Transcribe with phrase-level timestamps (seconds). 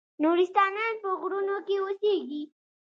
[0.23, 2.43] نورستانیان په غرونو کې اوسیږي؟